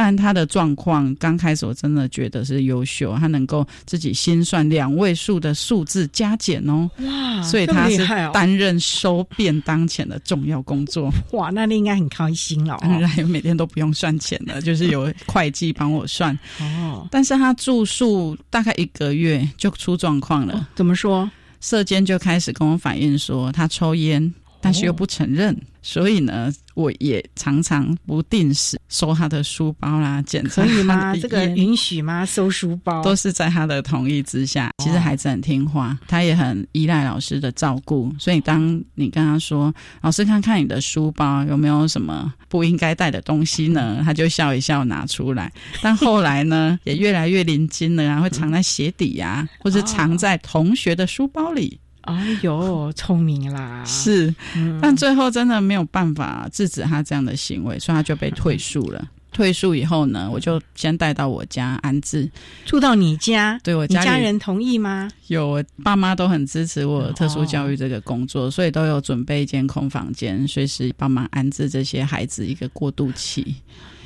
[0.00, 7.42] 但他的状况刚开始我真的觉得是优秀，他能够自己心算两位数的数字加减哦，哇！
[7.42, 11.12] 所以他是担任收便当钱的重要工作。
[11.32, 16.32] 哇，那你应该很开心了， 当然每天都不用算钱了，就是有会计帮我算。
[16.60, 21.28] 哦，但是他住宿大概一个月就出状况了，怎么说？
[21.60, 25.56] 社监就开始跟我反映说他抽烟，但是又不承认。
[25.80, 31.16] 所以呢，我也常常不定时收他的书包啦，检查可以吗？
[31.16, 32.26] 这个允许吗？
[32.26, 34.70] 收书包都是在他的同意之下。
[34.84, 38.12] 其实孩子很听话，他也很依赖老师的照顾。
[38.18, 45.50] 所以当你跟他说：“老师，看看你的书包有没有什么不应该带的东西呢？”他就笑一笑拿出来。
[45.80, 51.80] 但后来呢，也越来越灵精了啊，会藏在鞋底呀，或者藏在同学的书包里。
[52.08, 53.84] 哎呦， 聪明啦！
[53.84, 54.34] 是，
[54.80, 59.08] 但最后真的没有办法制止他这样的行为，所以他就被退宿了。
[59.30, 62.28] 退宿以后呢，我就先带到我家安置，
[62.64, 63.60] 住到你家。
[63.62, 65.08] 对我家家人同意吗？
[65.28, 73.54] 有，爸妈都很支持我特殊教育这个工作，所以都有准备一间空房间，随时帮忙安置这些孩子一个过渡期。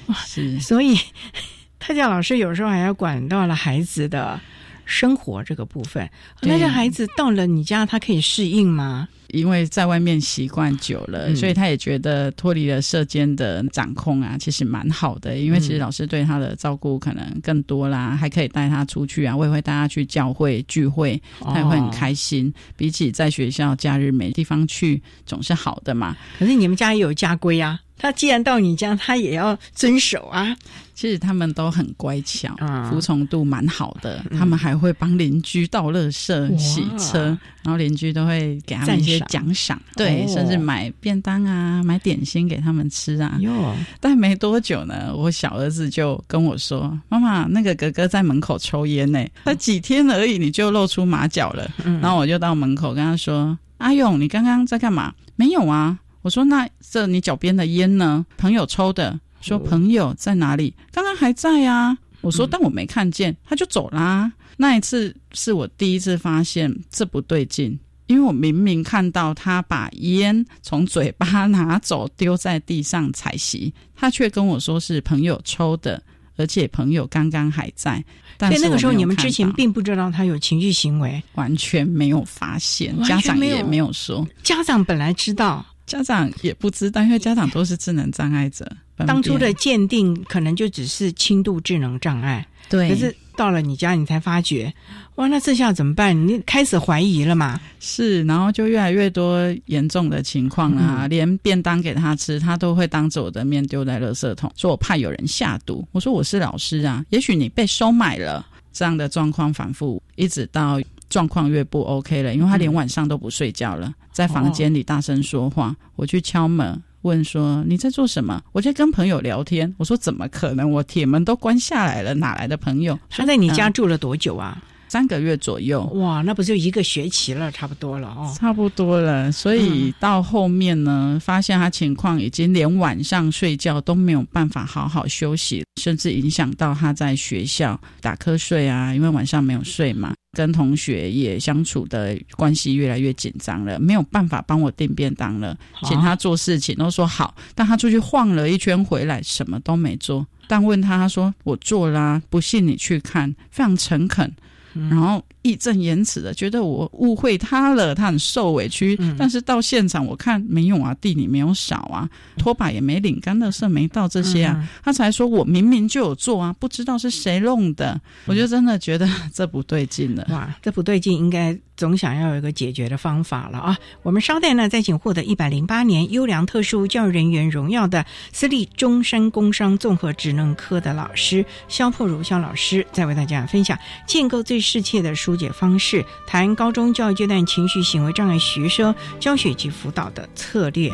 [0.09, 0.99] 哇，是，所以
[1.79, 4.38] 特教老师有时候还要管到了孩子的。
[4.85, 6.09] 生活这个部分，
[6.40, 9.09] 那这孩子到了你家，他可以适应吗？
[9.33, 15.37] 因为在外面习惯久了，所以他也觉得脱离了社间的掌控啊，其实蛮好的。
[15.38, 22.53] 因为其实老师对他的照顾可能更多啦，还可以带他出去啊，我也会带他去教会聚会，他也会很开心。
[22.77, 26.16] 比起在学校假日没地方去，总是好的嘛。
[26.38, 27.81] 可是你们家也有家规啊。
[27.99, 30.57] 他既然到你家，他也要遵守啊。
[30.92, 32.55] 其实他们都很乖巧，
[32.90, 34.25] 服从度蛮好的。
[34.37, 37.27] 他们还会帮邻居倒垃圾、洗车，
[37.62, 43.37] 然后邻居都会给他们一些奖赏，对，甚至买便当啊、买点心给他们吃啊。
[43.41, 55.99] 哟，但没多久呢，我小儿子就跟我说：“妈妈，那个哥哥在门口抽烟呢，才几天而已，你就露出马脚了。”然后我就到门口跟他说：“阿勇，你刚刚在干嘛？”没有啊。
[56.23, 58.25] 我说：“那这你脚边的烟呢？
[58.37, 60.73] 朋友抽的。”说：“朋友在哪里？
[60.93, 67.77] 刚刚还在啊。”我说：“但我没看见，他就走啦。”那一次是我第一次发现这不对劲，
[68.12, 76.03] 因为我明明看到他把烟从嘴巴拿走，丢在地上踩熄，他却跟我说是朋友抽的，
[76.37, 78.05] 而且朋友刚刚还在。
[78.38, 84.27] 所以那个时候你们之前并不知道他有情绪行为，完全没有发现，家长也没有说。
[84.42, 85.64] 家长本来知道。
[85.85, 88.70] 家长也不知道，因为家长都是智能障碍者。
[89.05, 92.89] 当初的鉴定可能就只是轻度智能障碍，对。
[92.89, 94.72] 可是到了你家，你才发觉，
[95.16, 96.16] 哇，那这下怎么办？
[96.26, 97.61] 你开始怀疑了嘛？
[97.80, 105.87] 是，然后就越来越多严重的情况啊，连便当给他吃，他都会当着我的面丢在垃圾桶，说我怕有人下毒。
[105.93, 108.47] 我说我是老师啊，也许你被收买了。
[108.72, 110.80] 这样的状况反复，一直到。
[111.11, 115.76] 状况越不 OK 了，因为他连晚上都不睡觉了，在房间里大声说话。
[115.95, 118.42] 我去敲门，问说你在做什么？
[118.53, 119.72] 我在跟朋友聊天。
[119.78, 120.70] 我说怎么可能？
[120.70, 122.98] 我铁门都关下来了，哪来的朋友？
[123.11, 124.62] 他在你家住了多久啊？
[124.93, 125.84] 三个月左右。
[125.95, 128.30] 哇，那不就一个学期了，差不多了哦。
[128.38, 140.12] 差不多了，所以到后面呢，发现他情况已经连晚上睡觉都没有办法好好休息，甚至影响到他在学校打瞌睡啊，因为晚上没有睡嘛。
[140.36, 150.26] 跟同学也相处的关系越来越紧张了，没有办法帮我订便当了，请他做事情都说好，但他出去晃了一圈回来，什么都没做。
[150.49, 154.30] 但问他，他说我做啦，不信你去看，非常诚恳，
[154.75, 155.23] 然后。
[155.45, 158.97] 义正言辞的觉得我误会他了，他很受委屈。
[159.18, 162.09] 但是到现场我看没有啊，地里没有扫啊，
[162.39, 168.01] 拖把也没领，干的事没到这些啊，他才说我明明就有做啊，不知道是谁弄的。
[168.27, 170.25] 我就真的觉得 这不对劲了。
[170.31, 173.79] 哇，这不对劲，应该总想要有一个解决的方法了啊！
[174.03, 185.12] 我们稍待呢，再请获得一百零八年优良特殊教育人员荣耀的私立终身工商综合职能科的老师肖破如肖老师，再为大家分享建构最适切的。
[185.23, 190.91] 疏解方式，谈高中教育阶段情绪行为障碍学生教学及辅导的策略。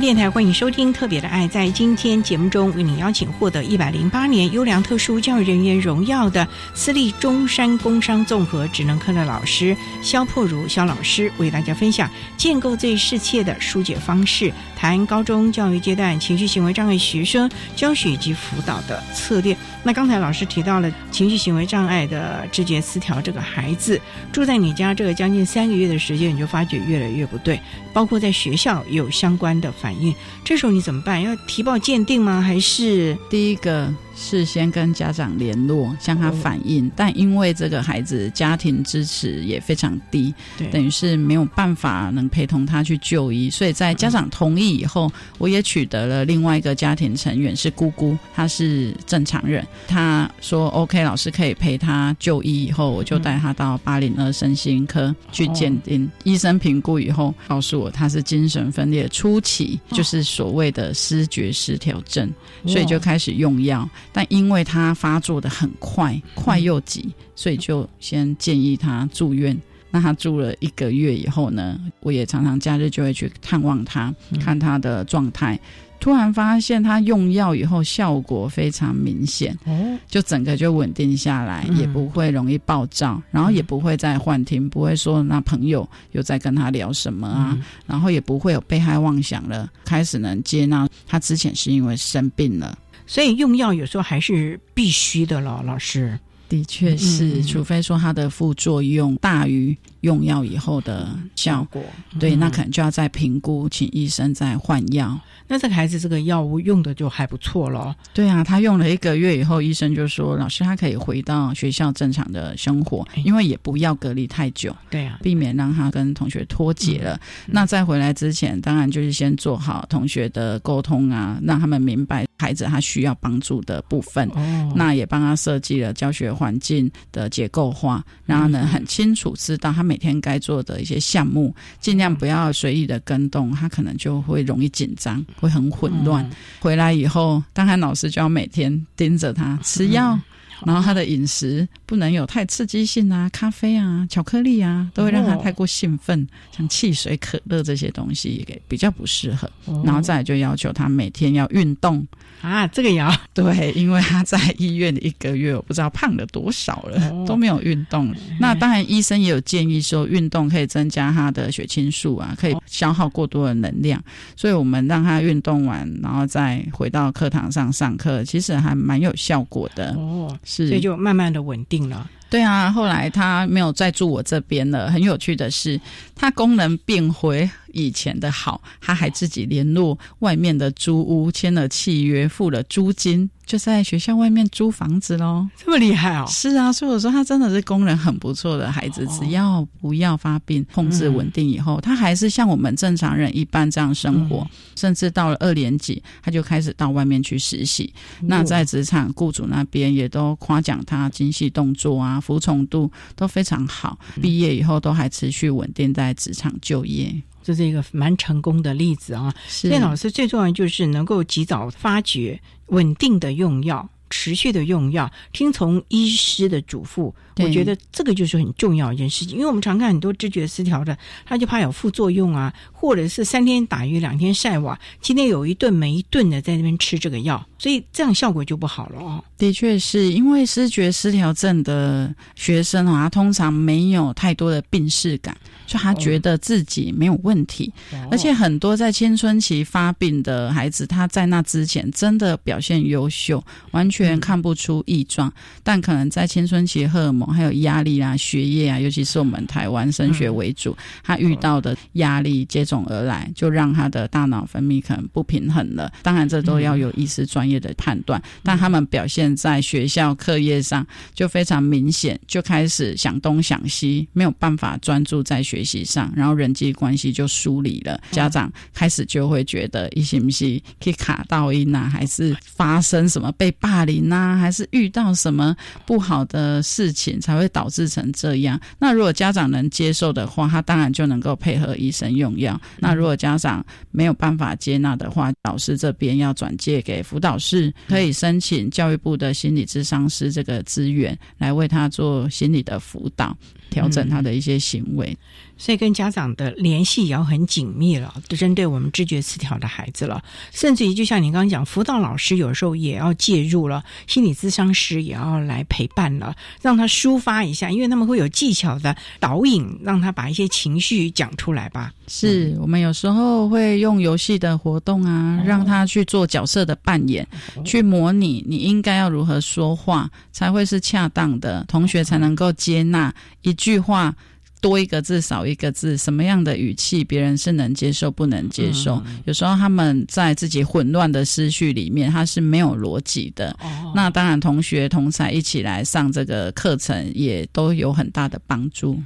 [0.00, 1.44] 电台欢迎收听《特别的爱》。
[1.48, 19.56] 在今天节目中，为您邀请获得一百零八年优良特殊教育人员荣耀的私立中山工商综合职能科的老师肖破如肖老师，为大家分享建构最适切的疏解方式，谈高中教育阶段情绪行为障碍学生教学以及辅导的策略。
[19.86, 24.00] 那刚才老师提到了情绪行为障碍的知觉失调，这个孩子
[24.32, 27.60] 住在你家这个将近三个月的时间，你就发觉越来越不对，
[27.92, 29.70] 包括在学校有相关的。
[29.70, 30.12] 反应，
[30.42, 31.22] 这时候你怎么办？
[31.22, 32.42] 要提报鉴定吗？
[32.42, 33.94] 还是第一个？
[34.16, 40.34] 事先跟家长联络，向他反映，但因为这个孩子家庭支持也非常低，
[40.72, 62.32] 等于是没有办法能陪同他去就医，所以在家长同意以后，我也取得了另外一个家庭成员是姑姑，她是正常人，她说 OK，老师可以陪他就医，以后我就带他到八零二身心科去鉴定，医生评估以后告诉我他是精神分裂初期，就是所谓的失觉失调症，
[62.66, 63.86] 所以就开始用药。
[64.16, 69.54] 但因为他发作的很快，快又急，所以就先建议他住院。
[69.90, 75.60] 那他住了一个月以后呢，我也常常假日就会去探望他，看他的状态。
[76.00, 92.78] 突然发现他用药以后效果非常明显，哦，就整个就稳定下来，也不会容易暴躁，然后也不会再幻听，不会说那朋友又在跟他聊什么啊，然后也不会有被害妄想了，开始能接纳他之前是因为生病了。
[93.06, 96.18] 所以用药有时候还是必须的了，老师。
[96.48, 101.82] 的确是，除非说它的副作用大于用药以后的效果，
[102.20, 105.18] 对，那可能就要再评估，请医生再换药。
[105.48, 107.96] 那这个孩子这个药物用的就还不错了。
[108.14, 117.20] 对啊，他用了一个月以后，医生就说：“老师，他可以回到学校正常的生活，因为也不要隔离太久。”对啊，避免让他跟同学脱节了。
[117.46, 124.28] 那在回来之前，当然就是先做好同学的沟通啊，让他们明白孩子他需要帮助的部分。
[124.34, 135.24] 哦，那也帮他设计了教学环境的结构化，让他能很清楚知道他每天该做的一些项目，尽量不要随意的跟动，他可能就会容易紧张。
[135.40, 136.28] 会很混乱。
[136.60, 140.18] 回来以后，当然老师就要每天盯着他吃药，
[140.64, 149.50] 然后他的饮食不能有太刺激性啊，咖啡啊、巧克力啊，都会让他太过兴奋，像汽水、可乐这些东西也比较不适合。
[149.84, 152.06] 然后再就要求他每天要运动。
[152.42, 158.14] 啊，这个也要 对，因为他在医院一个月，我不知道胖了多少了，都没有运动。
[158.38, 164.02] 那当然，医生也有建议说，运动可以增加他的血清素啊，可以消耗过多的能量。
[164.36, 169.94] 所以我们让他运动完，然后再回到课堂上上课，其实还蛮有效果的。
[169.94, 172.08] 哦，是，所以就慢慢的稳定了。
[172.28, 174.90] 对啊，后来他没有再住我这边了。
[174.90, 175.80] 很有趣的是，
[176.14, 183.30] 他功能变回以前的好，他还自己联络外面的租屋，签了契约，付了租金。
[183.46, 186.26] 就在学校外面租房子喽，这么厉害哦！
[186.28, 194.44] 是啊，所以我说他真的是功能很不错的孩子，只要不要发病，控制稳定以后，他还是像我们正常人一般这样生活，
[194.74, 197.94] 甚至到了二年级，他就开始到外面去实习。
[198.20, 207.14] 那在职场雇主那边也都夸奖他精细动作啊，服从度都非常好，毕业以后都还持续稳定在职场就业。
[207.44, 209.32] 这是一个蛮成功的例子啊！
[209.46, 212.36] 所以老师最重要就是能够及早发觉、
[212.66, 217.12] 稳定的用药、持续的用药，听从医师的嘱咐。
[217.36, 229.22] 我觉得这个就是很重要一件事情，因为我们常看很多知觉失调的，他就怕有副作用啊，或者是三天打鱼两天晒网，今天有一顿没一顿的在那边吃这个药，所以这样效果就不好了哦。
[229.36, 235.36] 的确是因为失觉失调症的学生啊，他通常没有太多的病视感。
[235.66, 237.72] 就他觉得自己没有问题，
[238.08, 245.32] 而且很多在青春期发病的孩子，他在那之前真的表现优秀，完全看不出异状。
[245.64, 255.92] 但可能在青春期荷尔蒙还有压力啊、学业啊，尤其是我们台湾升学为主，他遇到的压力接踵而来，就让他的大脑分泌可能不平衡了。
[256.02, 258.22] 当然，这都要有医师专业的判断。
[258.44, 265.56] 但他们表现在学校课业上就非常明显，就开始想东想西，没有办法专注在学。
[265.56, 267.98] 学习上，然后人际关系就疏离了。
[268.10, 275.56] 家长开始就会觉得，一些不是可以卡到音啊，还是发生什么被霸凌啊，还是遇到什么
[275.86, 278.60] 不好的事情才会导致成这样？
[278.78, 282.60] 那如果家长能接受的话，他当然就能够配合医生用药。
[282.78, 293.36] 那如果家长没有办法接纳的话，老师这边要转借给辅导室，可以申请教育部的心理咨商师这个资源来为他做心理的辅导。
[293.70, 295.16] 调整他的一些行为，
[295.56, 298.14] 所以跟家长的联系也要很紧密了。
[298.28, 311.92] 针对我们知觉失调的孩子了，甚至于就像你刚刚讲，辅导老师有时候也要介入了，心理咨商师也要来陪伴了，让他抒发一下，因为他们会有技巧的导引，让他把一些情绪讲出来吧。
[312.08, 317.26] 是我们有时候会用游戏的活动啊，让他去做角色的扮演，
[317.64, 324.14] 去模拟你应该要如何说话才会是恰当的，同学才能够接纳一句话
[324.60, 329.00] 多一个字少一个字，什么样的语气别人是能接受不能接受。
[329.24, 333.56] 有时候他们在自己混乱的思绪里面，他是没有逻辑的。
[333.94, 339.00] 那当然，同学同才一起来上这个课程，也都有很大的帮助。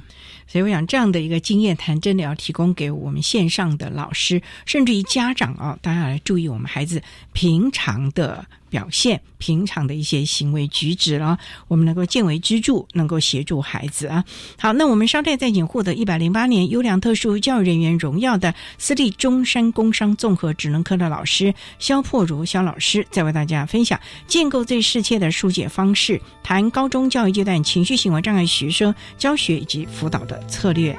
[0.51, 14.25] 所以我想，这样的一个经验谈，真的要提供给我们线上的老师，甚至于家长啊，大家来注意我们孩子平常的表现，平常的一些行为举止了，我们能够见微知著，能够协助孩子啊。
[14.57, 30.41] 好，那我们稍待再请获得一百零八年优良特殊教育人员荣耀的私立中山工商综合职能科的老师肖破如肖老师，再为大家分享建构最适切的疏解方式，谈高中教育阶段情绪行为障碍学生教学以及辅导的。
[30.47, 30.97] 策略。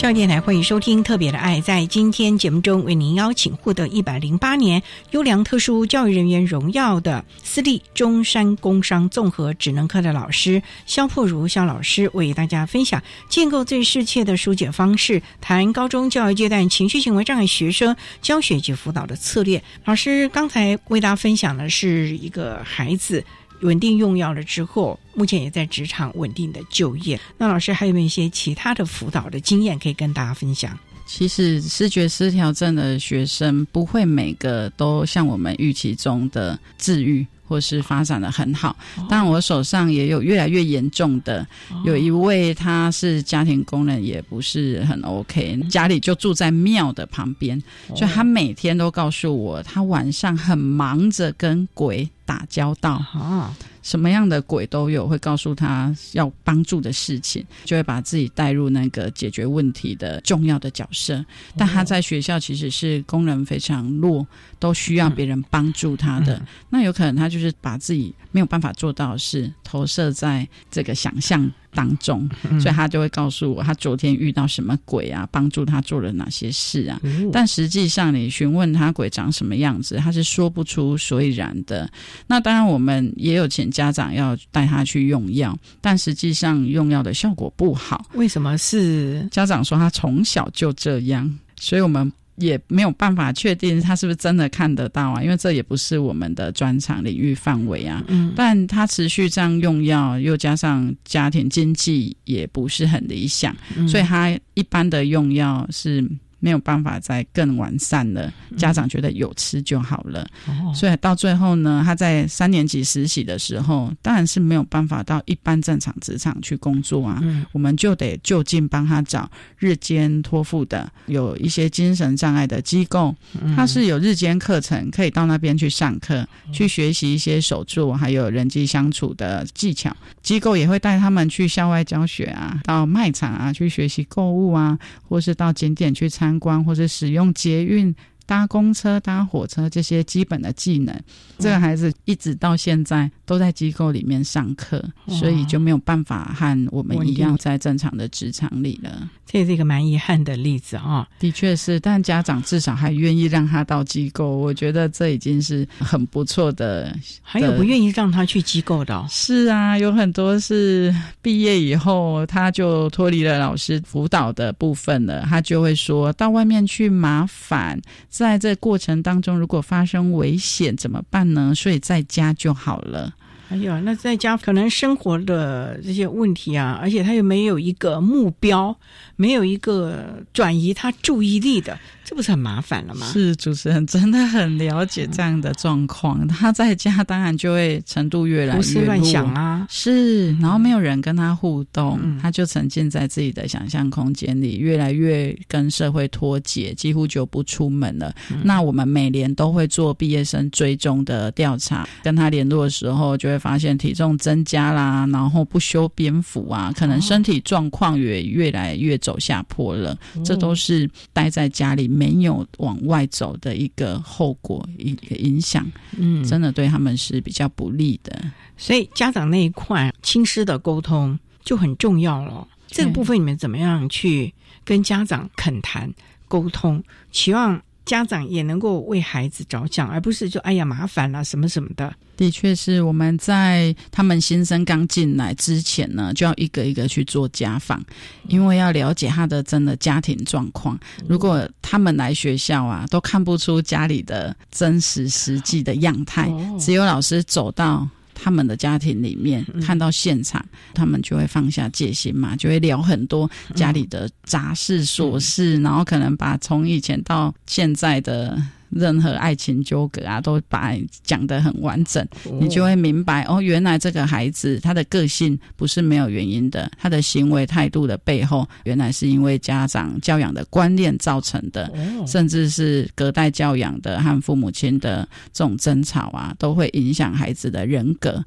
[0.00, 1.58] 教育电台欢迎收听《特别的爱》。
[1.62, 19.62] 在今天节目中，为您邀请获得一百零八年优良特殊教育人员荣耀的私立中山工商综合职能科的老师肖破如肖老师，为大家分享建构最适切的疏解方式，谈高中教育阶段情绪行为障碍学生教学及辅导的策略。
[19.84, 23.22] 老师刚才为大家分享的是一个孩子。
[23.62, 27.20] 稳定用药了之后，目前也在职场稳定的就业。
[27.38, 30.78] 那老师还有没有一些其他的辅导的经验可以跟大家分享？
[31.06, 37.26] 其实视觉失调症的学生不会每个都像我们预期中的治愈。
[37.50, 38.76] 或是发展的很好，
[39.08, 41.44] 但我手上也有越来越严重的，
[41.84, 47.60] 有一位他是家庭工人，也不是很 OK，家里就住在庙的旁边，
[47.96, 53.52] 所以他每天都告诉我，他晚上很忙着跟鬼打交道啊。
[53.82, 61.24] 什么样的鬼都有，会告诉他要帮助的事情，就会把自己带入那个解决问题的重要的角色。
[61.56, 64.24] 但他在学校其实是功能非常弱，
[64.60, 66.40] 都需要别人帮助他的。
[66.68, 71.50] 那有可能他就是把自己没有办法做到的事投射在这个想象。
[71.72, 72.28] 当中，
[72.60, 77.00] 所以他就会告诉我他昨天遇到什么鬼啊，帮助他做了哪些事啊。
[77.32, 81.90] 但实际上，你询问他鬼长什么样子，他是说不出所以然的。
[82.26, 88.06] 那当然，我们也有请家长要带他去用药，但实际上用药的效果不好。
[88.14, 91.38] 为什么是家长说他从小就这样？
[91.58, 92.10] 所以我们。
[92.40, 98.02] 也没有办法确定他是不是真的看得到啊，因为这也不是我们的专长领域范围啊。
[98.08, 103.54] 嗯，但他持续这样用药，又加上家庭经济也不是很理想，
[103.86, 106.04] 所以他一般的用药是。
[106.40, 110.26] 没有办法再更完善了，家长觉得有吃就好了，
[110.74, 117.22] 所以到最后呢，他在三年级实习的时候，当然是没有办法到一般正常职场去工作啊，
[117.52, 123.14] 我们就得就近帮他找日间托付的，有一些精神障碍的机构，
[123.54, 129.94] 他是有日间课程，可以到那边去上课，去学习一些手作还有人际相处的技巧。
[130.22, 136.29] 机构也会带他们去校外教学啊，到卖场啊去学习购物啊，或是到景点去参。
[136.30, 137.92] 参观或者使用捷运。
[138.30, 140.96] 搭公车、搭火车这些基本的技能，
[141.40, 149.10] 这个孩子一直到现在都在机构里面上课，所以就没有办法和我们一样在正常的职场里了。
[149.26, 151.80] 这是一个蛮遗憾的例子啊，的确是。
[151.80, 156.96] 但家长至少还愿意让他到机构，我觉得这已经是很不错的。
[157.22, 159.06] 还有不愿意让他去机构的？
[159.08, 167.80] 是啊，有很多是毕业以后他就脱离了老师辅导的部分了，他就会说到外面去麻烦。
[168.20, 171.54] 在这过程当中，如果发生危险怎么办呢？
[171.54, 173.14] 所以在家就好了。
[173.50, 178.74] 哎呀，那在家可能生活的这些问题啊，而且他又没有一个目标，
[179.16, 181.78] 没有一个转移他注意力的。
[182.04, 183.06] 这不是很麻烦了吗？
[183.06, 186.26] 是主持人真的很了解这样的状况。
[186.26, 198.12] 他在家当然就会程度越来越胡思乱想啊，是，然后没有人跟他互动，他就沉浸在自己的想象空间里，越来越跟社会脱节，几乎就不出门了。
[198.42, 209.98] 那我们每年都会做毕业生追踪的调查，跟他联络的时候，就会发现体重增加啦，然后不修边幅啊，可能身体状况也越来越走下坡了。
[210.24, 211.80] 这都是待在家里。
[211.88, 215.66] 没有往外走的一个后果，一个影响，
[215.96, 218.22] 嗯，真的对他们是比较不利的。
[218.56, 222.46] 所以家长那一块亲师的沟通就很重要了。
[222.66, 224.32] 这个部分你们怎么样去
[224.62, 225.90] 跟家长恳谈
[226.28, 227.60] 沟通，期望？
[227.84, 231.92] 家长也能够为孩子着想，而不是就哎呀麻烦了什么什么的。
[232.16, 237.82] 的确是我们在他们新生刚进来之前呢，就要一个一个去做家访，
[238.28, 240.78] 因为要了解他的真的家庭状况。
[241.08, 247.88] 如果他们来学校啊，都看不出家里的真实实际的样态，只有老师走到。
[248.22, 250.44] 他们的家庭里面看到现场，
[250.74, 258.40] 他们就会放下戒心嘛，就会聊很多家里的杂事琐事，然后可能把从以前到现在的。
[258.70, 262.06] 任何爱情纠葛啊，都把讲得很完整，
[262.40, 271.72] 你就会明白哦，原来这个孩子他的个性不是没有原因的，他的行为态度的背后，原来是因为家长教养的观念造成的，
[272.06, 278.24] 甚至是隔代教养的和父母亲的这种争吵啊，都会影响孩子的人格。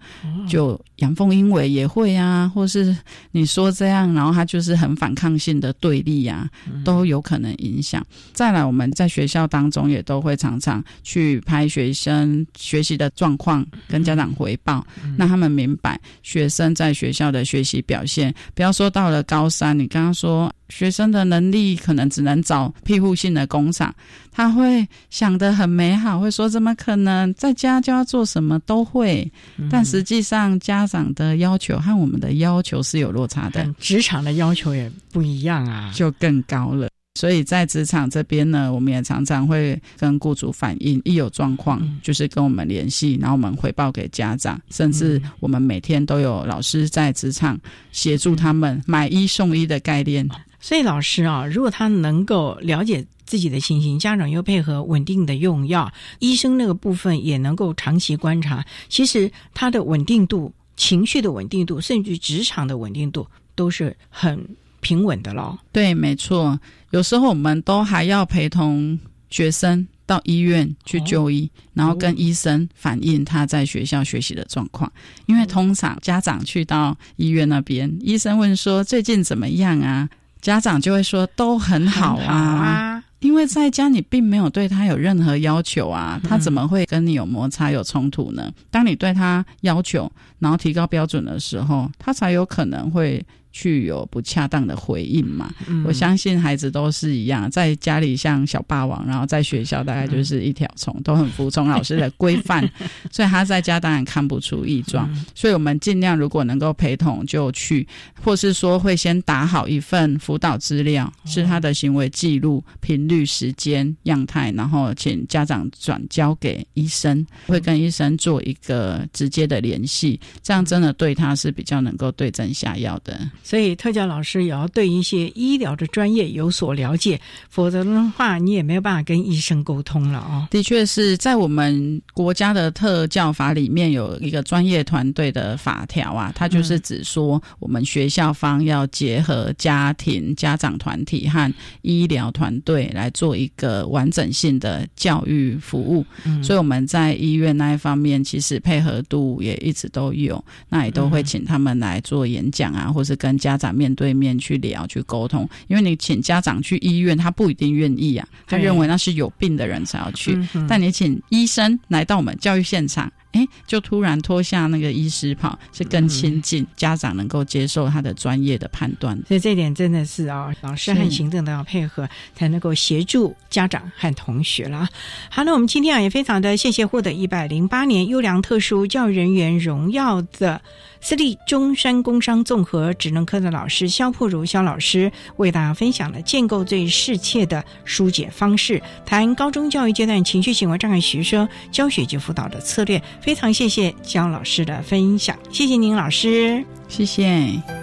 [0.48, 2.96] 就阳奉阴违也会啊，或是
[3.32, 6.50] 你说这样，然后他就是很反抗性的对立啊，
[6.84, 8.06] 都有可能影响。
[8.34, 10.33] 再来，我们在学校当中也都会。
[10.36, 14.86] 常常去拍学生学习的状况，跟家长回报，
[15.18, 18.34] 让他们明白学生在学校的学习表现。
[18.54, 23.94] 不要说到了高三，你刚刚说学生的能力可能只能找庇护性的工厂，
[24.32, 29.32] 他会想得很美好，会说怎么可能在家就要做什么都会，
[29.70, 36.90] 但实际上家长的要求和我们的要求是有落差的，职场的要求也不一样啊，就更高了。
[37.16, 47.60] 所以在职场这边呢，我们也常常会跟雇主反映，一有状况就是跟我们联系，然后我们回报给家长，甚至我们每天都有老师在职场
[47.92, 50.28] 协助他们买一送一的概念。
[50.60, 64.44] 所以老师啊，如果他能够了解自己的情形，家长又配合稳定的用药，医生那个部分也能够长期观察，其实他的稳定度、情绪的稳定度，甚至职场的稳定度，都是很
[64.84, 65.58] 平稳的咯。
[65.72, 66.60] 对，没错。
[66.92, 69.00] 有时候我们都还要陪同
[69.32, 74.92] 学生到医院去就医，然后跟医生反映他在学校学习的状况。
[75.26, 80.08] 因为通常家长去到医院那边，医生问说最近怎么样啊？
[80.40, 88.52] 家长就会说都很好啊，因为在家你并没有对他有任何要求啊，他怎么会跟你有摩擦有冲突呢？
[88.70, 93.26] 当你对他要求，然后提高标准的时候，他才有可能会。
[93.54, 95.54] 去有不恰当的回应嘛？
[95.86, 102.68] 我相信孩子都是一样，在家里像小霸王，然后在学校大概就是一条虫，都很服从老师的规范，
[103.12, 105.08] 所以他在家当然看不出异状。
[105.36, 107.88] 所以我们尽量如果能够陪同就去，
[108.24, 123.20] 或是说会先打好一份辅导资料，是他的行为记录、频率、时间、样态，然后请家长转交给医生，会跟医生做一个直接的联系，这样真的对他是比较能够对症下药的。
[123.44, 127.20] 所以特教老师也要对一些医疗的专业有所了解，
[127.50, 130.48] 否则的话你也没有办法跟医生沟通了哦。
[130.50, 146.06] 的确是在我们国家的特教法里面有一个专业团队的法条啊，它就是指说我们学校方要结合家庭、家长团体和医疗团队来做一个完整性的教育服务。
[146.42, 160.38] 所以我们在医院那一方面，其实配合度也一直都有，那也都会请他们来做演讲啊，或是跟家长面对面去聊、去沟通，因为你请家长去医院，他不一定愿意啊，他认为那是有病的人才要去。
[160.68, 163.12] 但你请医生来到我们教育现场。
[163.34, 169.16] 哎，就突然脱下那个医师袍，是更亲近家长，能够接受他的专业的判断。
[169.28, 174.88] 所以这点真的是啊，老师和行政都要配合，才能够协助家长和同学了。
[175.30, 180.62] 好，那我们今天啊，也非常的谢谢获得一百零八年优良特殊教育人员荣耀的
[181.02, 193.02] 私立中山工商综合职能科的老师肖破如肖老师，为大家分享了建构最适切的疏解方式，谈高中教育阶段情绪行为障碍学生教学及辅导的策略。
[193.24, 197.83] 非常谢谢姜老师的分享，谢谢您老师，谢谢。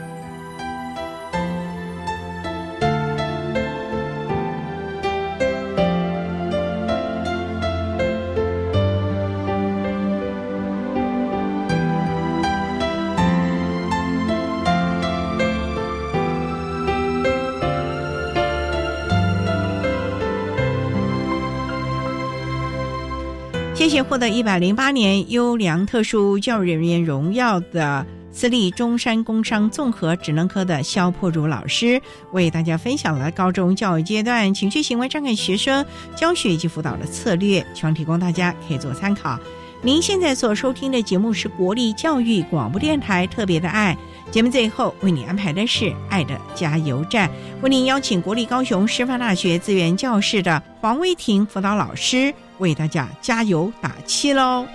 [24.11, 32.03] 获得一百零八年优良特殊教育人员荣耀的私立中山工商综合职能科的肖破如老师，
[32.33, 35.87] 为大家分享了高中教育阶段情绪行为障碍学生
[36.17, 39.39] 教学以及辅导的策略，希望提供大家可以做参考。
[39.81, 43.97] 您现在所收听的节目是国立教育广播电台特别的爱
[44.33, 47.31] 节目，最后为你安排的是爱的加油站，
[47.63, 52.35] 为您邀请国立高雄师范大学资源教室的黄威婷辅导老师。
[52.61, 54.67] 为大家加油打气喽！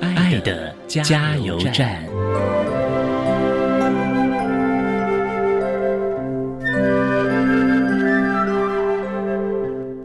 [0.00, 2.04] 爱的加油站。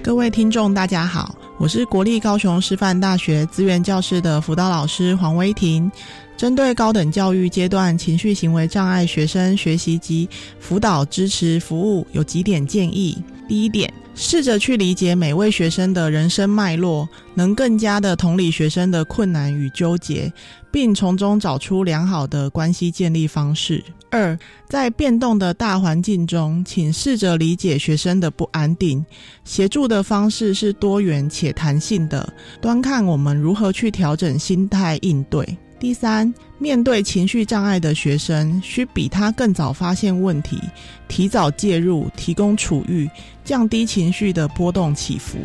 [0.04, 1.36] 各位听众，大家好。
[1.60, 5.92] 我是国立高雄师范大学资源教室的辅导老师黄威婷，
[6.38, 10.30] 针对高等教育阶段情绪行为障碍学生学习及
[10.60, 13.18] 辅导支持服务有几点建议。
[13.48, 20.32] 第一点，试着去理解每位学生的人生脉络，能更加的同理学生的困难与纠结，
[20.72, 23.84] 并从中找出良好的关系建立方式。
[24.10, 24.38] 二，
[24.70, 29.06] 在变动的大环境中，请试着理解学生的不安定，
[29.44, 32.32] 协助的方式是多元且弹性的，
[32.62, 35.58] 端看我们如何去调整心态应对。
[35.80, 40.60] 第三，面对情绪障碍的学生，需比他更早发现问题，
[41.08, 43.08] 提早介入，提供处遇，
[43.44, 45.38] 降低情绪的波动起伏。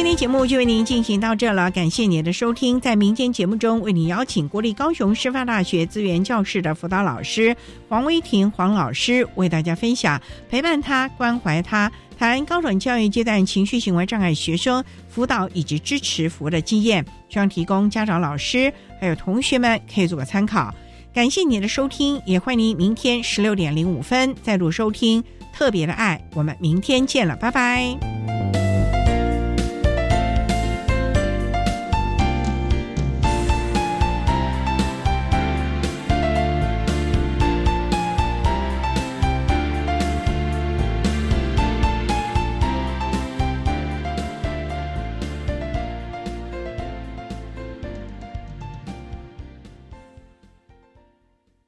[0.00, 2.80] 今天节目就为您进行到这了，感谢您的收听。
[2.80, 7.54] 在明天节目中，为您邀请国立高雄师范大学资源教室的辅导老师
[7.86, 17.04] 黄威婷黄老师，为大家分享陪伴他、关怀他，谈高等教育阶段情绪行为障碍学生辅导以及支持服务的经验。
[17.28, 20.74] 希望提供家长、老师还有同学们可以做个参考。
[21.12, 25.22] 感谢您的收听，也欢迎您明天十六点零五分再度收听
[25.52, 26.18] 特别的爱。
[26.32, 28.69] 我们明天见了，拜拜。